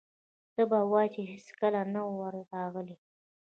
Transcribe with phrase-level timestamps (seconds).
[0.53, 2.19] ته به وایې چې هېڅکله نه و
[2.53, 2.95] راغلي.